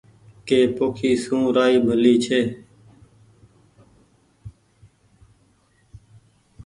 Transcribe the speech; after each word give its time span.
ڪي 0.47 0.59
پوکي 0.75 1.11
سون 1.23 1.41
رآئي 1.55 1.77
ڀلي 1.85 2.15
ڇي 2.25 2.41